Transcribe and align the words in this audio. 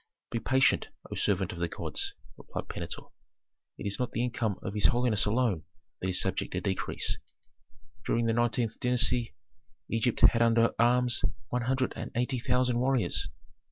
"Be 0.31 0.39
patient, 0.39 0.87
O 1.11 1.15
servant 1.15 1.53
of 1.53 1.59
the 1.59 1.67
gods," 1.67 2.15
replied 2.35 2.67
Pentuer. 2.69 3.11
"It 3.77 3.85
is 3.85 3.99
not 3.99 4.13
the 4.13 4.23
income 4.23 4.57
of 4.63 4.73
his 4.73 4.85
holiness 4.87 5.25
alone 5.25 5.63
that 6.01 6.07
is 6.07 6.19
subject 6.19 6.53
to 6.53 6.59
decrease. 6.61 7.19
During 8.03 8.25
the 8.25 8.33
nineteenth 8.33 8.79
dynasty 8.79 9.35
Egypt 9.91 10.21
had 10.21 10.41
under 10.41 10.73
arms 10.79 11.21
one 11.49 11.61
hundred 11.65 11.93
and 11.95 12.09
eighty 12.15 12.39
thousand 12.39 12.79
warriors. 12.79 13.29